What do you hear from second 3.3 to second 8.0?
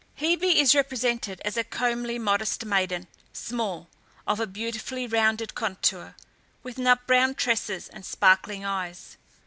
small, of a beautifully rounded contour, with nut brown tresses